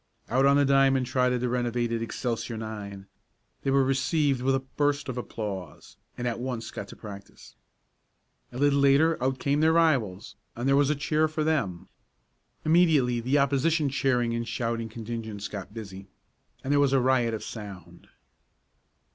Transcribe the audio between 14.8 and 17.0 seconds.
contingents got busy, and there was a